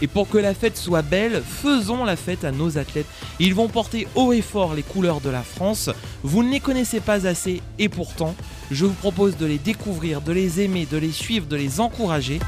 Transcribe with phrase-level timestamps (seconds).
[0.00, 3.06] Et pour que la fête soit belle, faisons la fête à nos athlètes.
[3.38, 5.90] Ils vont porter haut et fort les couleurs de la France.
[6.22, 8.34] Vous ne les connaissez pas assez et pourtant,
[8.70, 12.38] je vous propose de les découvrir, de les aimer, de les suivre, de les encourager.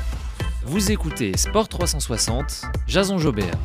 [0.67, 3.59] Vous écoutez Sport 360, Jason Jobert.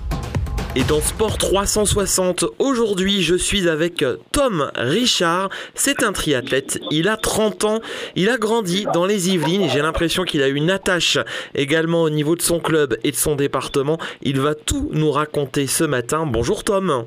[0.78, 5.50] Et dans Sport 360, aujourd'hui, je suis avec Tom Richard.
[5.74, 6.82] C'est un triathlète.
[6.92, 7.80] Il a 30 ans.
[8.18, 11.18] Il a grandi dans les Yvelines et j'ai l'impression qu'il a une attache
[11.54, 13.98] également au niveau de son club et de son département.
[14.22, 16.26] Il va tout nous raconter ce matin.
[16.26, 17.06] Bonjour Tom.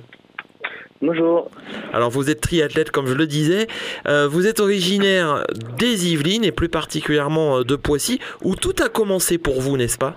[1.03, 1.51] Bonjour.
[1.93, 3.67] Alors vous êtes triathlète comme je le disais.
[4.07, 5.45] Euh, vous êtes originaire
[5.77, 9.99] des Yvelines et plus particulièrement euh, de Poissy où tout a commencé pour vous, n'est-ce
[9.99, 10.17] pas?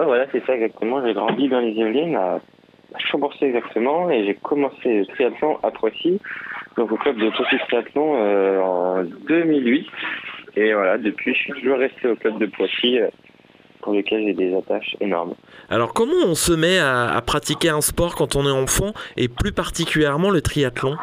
[0.00, 1.04] Ouais, voilà, c'est ça exactement.
[1.04, 2.40] J'ai grandi dans les Yvelines, à
[2.94, 6.18] à Chambourcy exactement, et j'ai commencé le triathlon à Poissy,
[6.76, 9.86] donc au club de Poissy Triathlon euh, en 2008.
[10.56, 13.08] Et voilà, depuis, je suis toujours resté au club de Poissy, euh,
[13.82, 15.34] pour lequel j'ai des attaches énormes.
[15.68, 19.28] Alors comment on se met à, à pratiquer un sport quand on est enfant et
[19.28, 20.96] plus particulièrement le triathlon?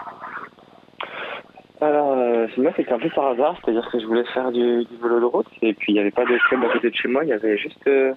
[1.80, 4.98] Alors, euh, moi, c'était un peu par hasard, c'est-à-dire que je voulais faire du, du
[5.02, 7.08] vélo de route, et puis il n'y avait pas de club à côté de chez
[7.08, 8.14] moi, il y avait juste euh,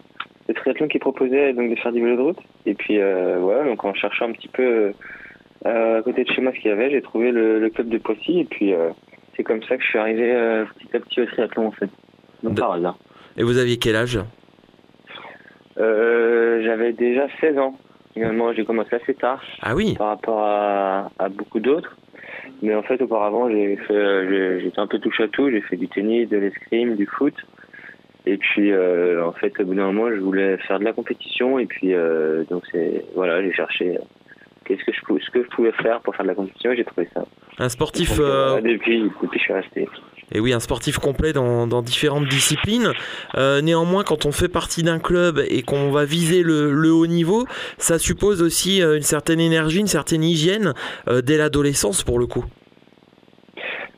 [0.50, 2.38] le triathlon qui proposait donc de faire du vélo de route.
[2.66, 4.92] Et puis euh, voilà, donc en cherchant un petit peu
[5.66, 7.88] euh, à côté de chez moi ce qu'il y avait, j'ai trouvé le, le club
[7.88, 8.90] de Poissy, et puis euh,
[9.36, 10.32] c'est comme ça que je suis arrivé
[10.78, 11.88] petit à petit au triathlon en fait.
[12.42, 12.98] Donc De- par hasard.
[13.36, 14.18] Et vous aviez quel âge?
[15.76, 17.76] J'avais déjà 16 ans.
[18.12, 19.42] Finalement, j'ai commencé assez tard.
[19.62, 21.96] Ah oui par rapport à, à beaucoup d'autres.
[22.62, 25.48] Mais en fait, auparavant, j'ai fait, j'étais un peu touche à tout.
[25.50, 27.34] J'ai fait du tennis, de l'escrime, du foot.
[28.30, 31.58] Et puis, euh, en fait, au bout d'un moment, je voulais faire de la compétition.
[31.58, 34.00] Et puis, euh, donc, c'est voilà, j'ai cherché euh,
[34.64, 36.70] qu'est-ce que je pouvais, ce que je pouvais faire pour faire de la compétition.
[36.70, 37.24] Et j'ai trouvé ça.
[37.58, 39.88] Un sportif, Donc, euh, depuis, depuis, je suis resté.
[40.30, 42.92] et oui, un sportif complet dans, dans différentes disciplines.
[43.36, 47.46] Néanmoins, quand on fait partie d'un club et qu'on va viser le, le haut niveau,
[47.78, 50.72] ça suppose aussi une certaine énergie, une certaine hygiène
[51.24, 52.44] dès l'adolescence pour le coup.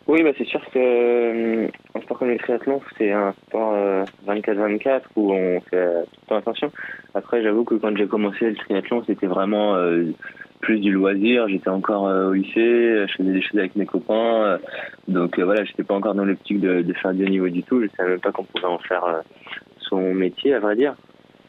[0.09, 4.05] Oui, bah, c'est sûr que euh, un sport comme le triathlon, c'est un sport euh,
[4.27, 6.73] 24-24 où on fait euh, tout le temps attention.
[7.15, 10.13] Après, j'avoue que quand j'ai commencé le triathlon, c'était vraiment euh,
[10.61, 11.47] plus du loisir.
[11.49, 14.45] J'étais encore euh, au lycée, je faisais des choses avec mes copains.
[14.45, 14.59] euh,
[15.07, 17.81] donc euh, voilà, j'étais pas encore dans l'optique de, faire du niveau du tout.
[17.83, 19.21] Je savais même pas qu'on pouvait en faire euh,
[19.79, 20.95] son métier, à vrai dire.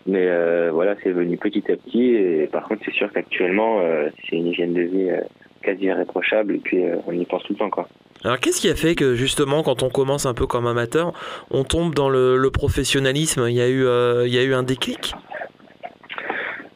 [0.06, 2.16] Mais euh, voilà, c'est venu petit à petit.
[2.16, 5.22] Et par contre, c'est sûr qu'actuellement, euh, c'est une hygiène de vie euh,
[5.62, 6.56] quasi irréprochable.
[6.56, 7.88] Et puis, euh, on y pense tout le temps, quoi.
[8.24, 11.12] Alors qu'est-ce qui a fait que justement quand on commence un peu comme amateur,
[11.52, 13.48] on tombe dans le, professionnalisme?
[13.50, 15.14] Il y a eu, euh, y a eu un déclic?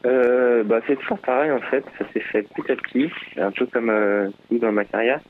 [0.05, 3.65] Euh, bah, c'est toujours pareil en fait, ça s'est fait petit à petit, un peu
[3.65, 5.21] comme euh, dans ma carrière.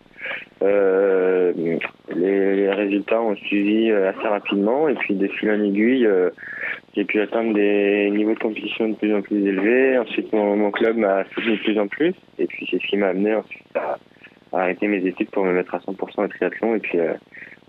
[0.63, 1.53] Euh,
[2.15, 4.89] les, résultats ont suivi assez rapidement.
[4.89, 6.07] Et puis de fil en aiguille,
[6.95, 9.97] j'ai pu atteindre des niveaux de compétition de plus en plus élevés.
[9.97, 12.13] Ensuite, mon club m'a soutenu de plus en plus.
[12.39, 13.97] Et puis c'est ce qui m'a amené ensuite à,
[14.57, 17.13] à arrêter mes études pour me mettre à 100% au triathlon et puis euh,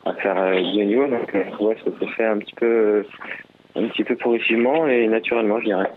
[0.04, 1.06] à faire euh, du niveau.
[1.06, 3.04] Donc euh, ouais, ça s'est fait un petit peu,
[3.76, 5.90] un petit peu progressivement et naturellement, je dirais.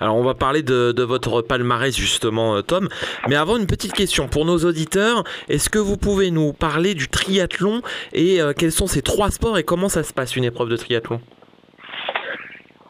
[0.00, 2.88] Alors on va parler de, de votre palmarès justement Tom,
[3.28, 7.08] mais avant une petite question pour nos auditeurs, est-ce que vous pouvez nous parler du
[7.08, 7.80] triathlon
[8.12, 10.76] et euh, quels sont ces trois sports et comment ça se passe une épreuve de
[10.76, 11.20] triathlon?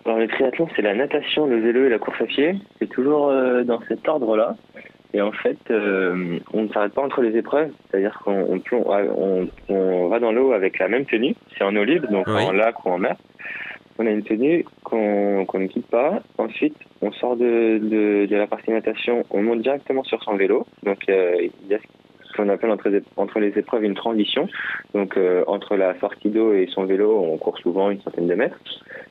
[0.04, 2.54] Alors le triathlon, c'est la natation, le vélo et la course à pied.
[2.78, 4.54] C'est toujours euh, dans cet ordre-là.
[5.14, 7.70] Et en fait, euh, on ne s'arrête pas entre les épreuves.
[7.90, 8.84] C'est-à-dire qu'on on, plonge-
[9.16, 11.34] on, on va dans l'eau avec la même tenue.
[11.56, 12.42] C'est en eau libre, donc Oui.
[12.42, 13.16] en lac ou en mer.
[13.98, 16.20] On a une tenue qu'on qu'on ne quitte pas.
[16.36, 20.66] Ensuite, on sort de, de, de la partie natation, on monte directement sur son vélo.
[20.82, 24.48] Donc euh, il y a ce qu'on appelle entre, entre les épreuves une transition.
[24.92, 28.34] Donc euh, entre la sortie d'eau et son vélo, on court souvent une centaine de
[28.34, 28.60] mètres.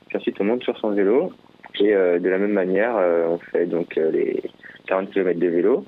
[0.08, 1.32] Puis ensuite, on monte sur son vélo
[1.80, 4.40] et euh, de la même manière, euh, on fait donc euh, les
[4.86, 5.84] 40 km de vélo.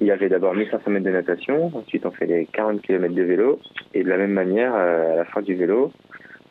[0.00, 3.22] Il y avait d'abord 1500 mètres de natation, ensuite on fait les 40 km de
[3.22, 3.58] vélo
[3.94, 5.92] et de la même manière, euh, à la fin du vélo,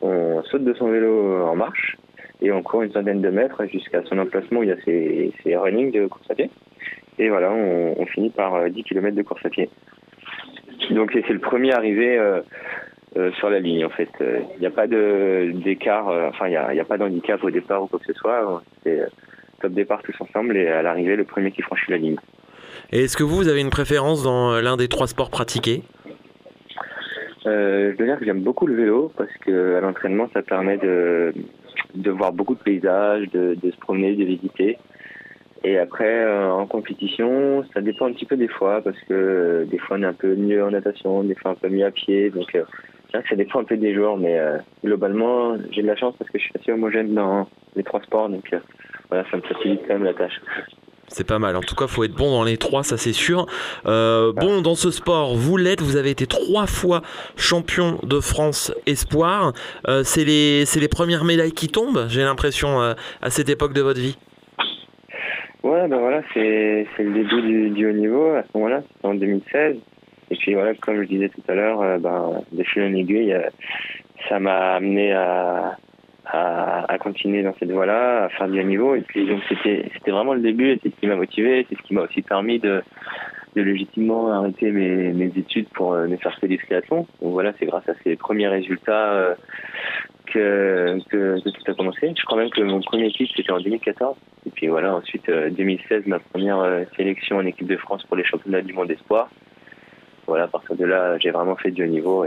[0.02, 1.96] on saute de son vélo en marche
[2.40, 5.56] et on court une centaine de mètres jusqu'à son emplacement où il y a ses,
[5.56, 6.50] running de course à pied.
[7.18, 9.68] Et voilà, on, finit par euh, 10 km de course à pied.
[10.90, 12.40] Donc c'est le premier arrivé euh,
[13.16, 14.10] euh, sur la ligne en fait.
[14.20, 17.82] Euh, Il n'y a pas d'écart, euh, enfin il n'y a, pas d'handicap au départ
[17.82, 18.62] ou quoi que ce soit.
[18.86, 19.06] Euh,
[19.60, 22.16] top départ tous ensemble et à l'arrivée le premier qui franchit la ligne.
[22.92, 25.82] Et est-ce que vous, vous avez une préférence dans euh, l'un des trois sports pratiqués?
[27.46, 30.76] Euh, je dois dire que j'aime beaucoup le vélo parce que à l'entraînement, ça permet
[30.76, 31.32] de,
[31.94, 34.78] de voir beaucoup de paysages, de, de se promener, de visiter.
[35.64, 39.64] Et après, euh, en compétition, ça dépend un petit peu des fois parce que euh,
[39.64, 41.90] des fois on est un peu mieux en natation, des fois un peu mieux à
[41.90, 42.30] pied.
[42.30, 44.38] Donc, c'est vrai que ça dépend un peu des jours, mais
[44.84, 48.28] globalement, j'ai de la chance parce que je suis assez homogène dans les trois sports.
[48.28, 48.54] Donc,
[49.08, 50.40] voilà, ça me facilite quand même la tâche.
[51.08, 51.56] C'est pas mal.
[51.56, 53.46] En tout cas, faut être bon dans les trois, ça c'est sûr.
[53.86, 55.80] Euh, bon, dans ce sport, vous l'êtes.
[55.80, 57.00] Vous avez été trois fois
[57.36, 59.52] champion de France espoir.
[59.88, 62.06] Euh, c'est les, c'est les premières médailles qui tombent.
[62.08, 64.18] J'ai l'impression euh, à cette époque de votre vie.
[65.62, 69.14] Ouais, ben voilà, c'est c'est le début du, du haut niveau à ce moment-là, en
[69.14, 69.76] 2016.
[70.30, 73.34] Et puis voilà, comme je disais tout à l'heure, ben, de fil en aiguille,
[74.28, 75.76] ça m'a amené à,
[76.30, 78.94] à, continuer dans cette voie-là, à faire du haut niveau.
[78.94, 81.82] Et puis donc c'était vraiment le début, et c'est ce qui m'a motivé, c'est ce
[81.82, 82.82] qui m'a aussi permis de,
[83.56, 87.08] légitimement arrêter mes, études pour euh, ne faire que du triathlon.
[87.20, 89.34] Donc voilà, c'est grâce à ces premiers résultats
[90.36, 92.12] euh, que, tout a commencé.
[92.16, 94.16] Je crois même que mon premier titre c'était en 2014.
[94.46, 98.16] Et puis voilà, ensuite euh, 2016, ma première euh, sélection en équipe de France pour
[98.16, 99.28] les championnats du monde espoir.
[100.26, 102.24] Voilà, à partir de là, j'ai vraiment fait du haut niveau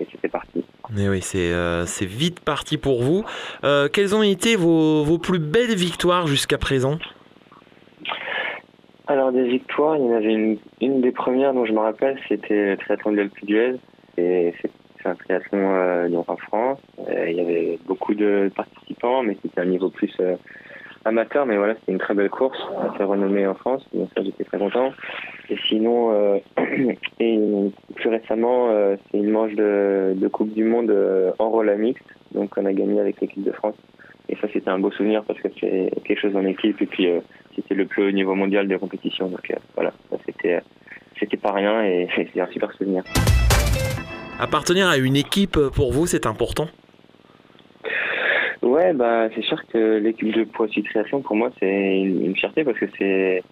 [0.00, 0.64] et c'était parti.
[0.90, 3.24] Mais oui, c'est euh, vite parti pour vous.
[3.64, 6.98] Euh, quelles ont été vos, vos plus belles victoires jusqu'à présent?
[9.06, 12.18] Alors des victoires, il y en avait une, une des premières dont je me rappelle,
[12.28, 13.78] c'était le triathlon de l'Alpe.
[14.16, 16.80] Et c'est un triathlon euh, en France.
[17.08, 20.14] Il y avait beaucoup de participants, mais c'était un niveau plus
[21.04, 21.46] amateur.
[21.46, 22.58] Mais voilà, c'était une très belle course,
[22.92, 23.86] assez renommée en France.
[23.94, 24.92] Donc ça, j'étais très content.
[25.50, 26.38] Et sinon, euh,
[27.20, 27.38] et
[27.94, 32.04] plus récemment, euh, c'est une manche de, de Coupe du Monde euh, en roller mixte.
[32.32, 33.76] Donc on a gagné avec l'équipe de France.
[34.28, 36.80] Et ça, c'était un beau souvenir parce que c'est quelque chose en équipe.
[36.82, 37.20] Et puis, euh,
[37.56, 39.28] c'était le plus haut niveau mondial de compétition.
[39.28, 40.60] Donc voilà, ça, c'était
[41.18, 43.02] c'était pas rien et c'est un super souvenir.
[44.38, 46.68] Appartenir à une équipe, pour vous, c'est important?
[48.62, 52.64] Ouais, bah c'est sûr que l'équipe de Poissy Triathlon pour moi c'est une, une fierté
[52.64, 53.42] parce que c'est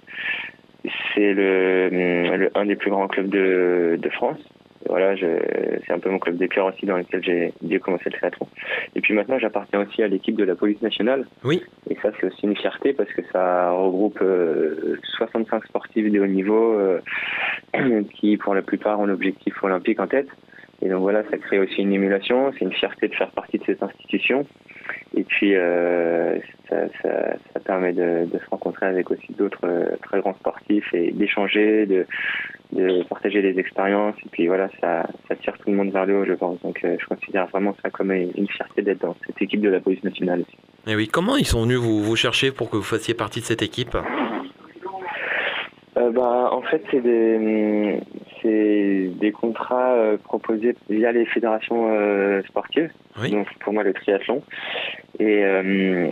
[1.14, 4.38] c'est le, le un des plus grands clubs de, de France.
[4.88, 8.12] Voilà, c'est un peu mon club des cœurs aussi dans lequel j'ai j'ai commencé le
[8.12, 8.46] triathlon.
[8.94, 11.26] Et puis maintenant j'appartiens aussi à l'équipe de la police nationale.
[11.42, 11.62] Oui.
[11.90, 16.26] Et ça c'est aussi une fierté parce que ça regroupe euh, 65 sportifs de haut
[16.26, 17.00] niveau euh,
[18.14, 20.28] qui pour la plupart ont l'objectif olympique en tête.
[20.82, 23.64] Et donc voilà, ça crée aussi une émulation, c'est une fierté de faire partie de
[23.64, 24.46] cette institution.
[25.16, 29.96] Et puis euh, ça, ça, ça permet de, de se rencontrer avec aussi d'autres euh,
[30.02, 32.06] très grands sportifs et d'échanger, de,
[32.72, 34.14] de partager des expériences.
[34.26, 36.60] Et puis voilà, ça, ça tire tout le monde vers le haut, je pense.
[36.60, 39.80] Donc euh, je considère vraiment ça comme une fierté d'être dans cette équipe de la
[39.80, 40.56] police nationale aussi.
[40.86, 43.46] Et oui, comment ils sont venus vous, vous chercher pour que vous fassiez partie de
[43.46, 43.96] cette équipe?
[45.96, 48.00] Euh, bah, en fait, c'est des,
[48.46, 52.90] c'est des contrats euh, proposés via les fédérations euh, sportives.
[53.20, 53.30] Oui.
[53.30, 54.42] Donc, pour moi, le triathlon.
[55.18, 56.10] Et euh,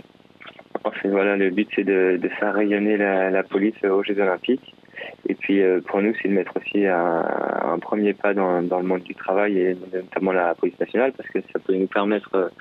[1.05, 4.73] voilà, le but, c'est de, de faire rayonner la, la police aux Jeux Olympiques.
[5.27, 7.25] Et puis, pour nous, c'est de mettre aussi un,
[7.63, 11.29] un premier pas dans, dans le monde du travail et notamment la police nationale parce
[11.29, 12.51] que ça peut nous permettre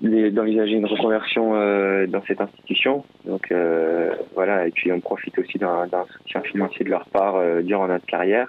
[0.00, 3.04] d'envisager une reconversion euh, dans cette institution.
[3.24, 5.86] Donc euh, voilà, et puis on profite aussi d'un
[6.18, 8.48] soutien financier de leur part euh, durant notre carrière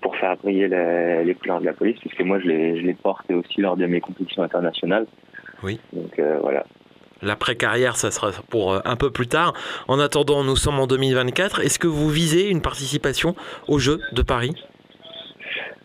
[0.00, 2.94] pour faire briller la- les couleurs de la police, puisque moi je les, je les
[2.94, 5.06] porte aussi lors de mes compétitions internationales.
[5.62, 5.78] Oui.
[5.92, 6.64] Donc voilà.
[7.20, 9.52] L'après-carrière, ça sera pour un peu plus tard.
[9.88, 11.60] En attendant, nous sommes en 2024.
[11.60, 13.34] Est-ce que vous visez une participation
[13.68, 14.52] aux Jeux de Paris?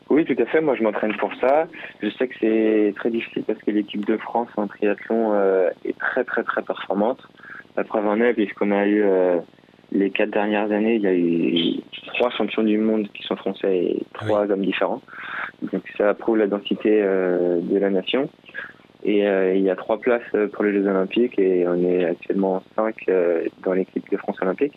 [0.10, 0.60] Oui, tout à fait.
[0.60, 1.68] Moi, je m'entraîne pour ça.
[2.02, 5.98] Je sais que c'est très difficile parce que l'équipe de France en triathlon euh, est
[5.98, 7.22] très, très, très performante.
[7.78, 9.38] La preuve en est, puisqu'on a eu euh,
[9.92, 13.78] les quatre dernières années, il y a eu trois champions du monde qui sont français
[13.78, 15.02] et trois hommes différents.
[15.72, 18.30] Donc, ça prouve la densité euh, de la nation.
[19.04, 23.10] Et il y a trois places pour les Jeux Olympiques et on est actuellement cinq
[23.64, 24.74] dans l'équipe de France Olympique.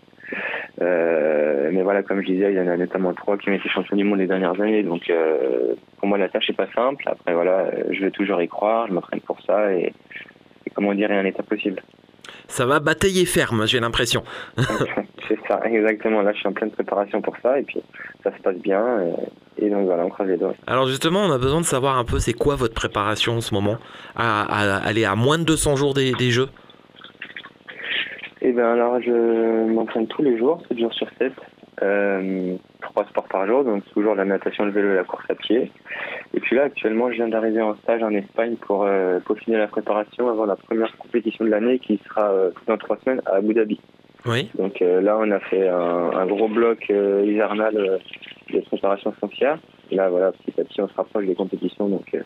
[0.81, 3.69] Euh, mais voilà, comme je disais, il y en a notamment trois qui ont été
[3.69, 4.83] champions du monde les dernières années.
[4.83, 7.05] Donc, euh, pour moi, la tâche n'est pas simple.
[7.07, 9.93] Après, voilà, je vais toujours y croire, je m'entraîne pour ça et,
[10.67, 11.83] et comment dire, rien n'est impossible.
[12.49, 14.23] Ça va batailler ferme, j'ai l'impression.
[15.29, 16.23] C'est ça, exactement.
[16.23, 17.81] Là, je suis en pleine préparation pour ça et puis
[18.23, 18.85] ça se passe bien.
[19.59, 20.55] Et, et donc, voilà, on croise les doigts.
[20.67, 23.55] Alors justement, on a besoin de savoir un peu c'est quoi votre préparation en ce
[23.55, 23.79] moment?
[24.17, 26.49] À, à aller à moins de 200 jours des, des Jeux?
[28.45, 31.33] Eh bien, alors, je m'entraîne tous les jours, 7 jours sur 7.
[31.81, 35.35] Euh, trois sports par jour, donc toujours la natation, le vélo et la course à
[35.35, 35.71] pied.
[36.35, 39.69] Et puis là, actuellement, je viens d'arriver en stage en Espagne pour euh, peaufiner la
[39.69, 43.55] préparation avant la première compétition de l'année qui sera euh, dans trois semaines à Abu
[43.55, 43.81] Dhabi.
[44.27, 44.51] Oui.
[44.57, 48.01] Donc euh, là, on a fait un, un gros bloc euh, hivernal
[48.53, 49.59] de préparation foncière.
[49.91, 52.17] Là, voilà, petit à petit, on se rapproche des compétitions, donc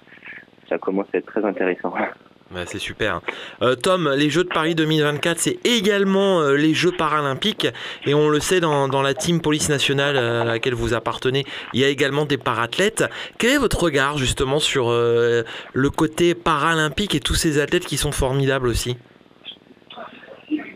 [0.68, 1.94] ça commence à être très intéressant.
[2.53, 3.23] Bah, c'est super.
[3.61, 7.67] Euh, Tom, les Jeux de Paris 2024, c'est également euh, les Jeux paralympiques.
[8.07, 11.81] Et on le sait, dans, la team police nationale euh, à laquelle vous appartenez, il
[11.81, 13.05] y a également des parathlètes.
[13.38, 18.12] Quel est votre regard justement sur le côté paralympique et tous ces athlètes qui sont
[18.12, 18.97] formidables aussi?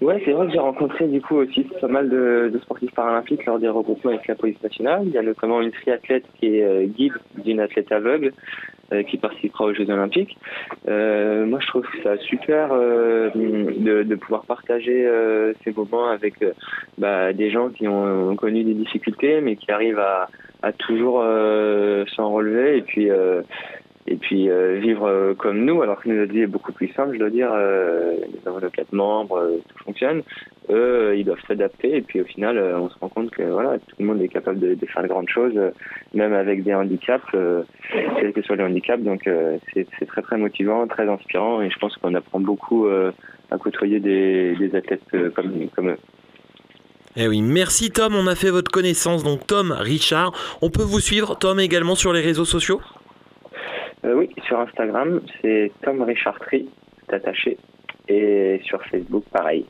[0.00, 3.44] Ouais, c'est vrai que j'ai rencontré du coup aussi pas mal de, de sportifs paralympiques
[3.44, 5.02] lors des regroupements avec la police nationale.
[5.04, 7.12] Il y a notamment une triathlète qui est guide
[7.44, 8.32] d'une athlète aveugle
[9.08, 10.36] qui participera aux Jeux Olympiques.
[10.88, 16.52] Euh, moi, je trouve ça super euh, de, pouvoir partager euh, ces moments avec euh,
[16.98, 20.28] bah, des gens qui ont, connu des difficultés, mais qui arrivent à,
[20.72, 23.42] toujours euh, s'en relever et puis euh,
[24.06, 27.14] et puis euh, vivre euh, comme nous, alors que notre vie est beaucoup plus simple,
[27.14, 27.50] je dois dire.
[27.52, 30.22] Euh, nous avons nos quatre membres, euh, tout fonctionne.
[30.70, 33.78] Eux, ils doivent s'adapter et puis au final, euh, on se rend compte que voilà,
[33.78, 35.70] tout le monde est capable de, de faire de grandes choses, euh,
[36.14, 39.02] même avec des handicaps, euh, quels que soient les handicaps.
[39.02, 43.10] Donc euh, c'est très très motivant, très inspirant et je pense qu'on apprend beaucoup euh,
[43.50, 45.02] à côtoyer des, des athlètes
[45.34, 45.98] comme, comme eux.
[47.16, 49.24] Eh oui, merci Tom, on a fait votre connaissance.
[49.24, 52.80] Donc Tom Richard, on peut vous suivre, Tom, également sur les réseaux sociaux?
[54.04, 56.68] Euh, oui, sur Instagram, c'est Tom Richard Tri,
[57.08, 57.58] c'est attaché.
[58.08, 59.66] Et sur Facebook, pareil.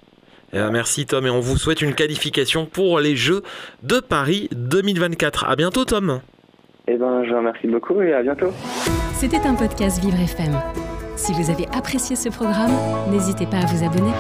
[0.53, 3.43] Eh ben, merci Tom et on vous souhaite une qualification pour les Jeux
[3.83, 5.45] de Paris 2024.
[5.49, 6.21] À bientôt Tom.
[6.89, 8.51] Eh ben, je vous remercie beaucoup et à bientôt.
[9.15, 10.61] C'était un podcast Vivre FM.
[11.17, 12.73] Si vous avez apprécié ce programme,
[13.11, 14.13] n'hésitez pas à vous abonner.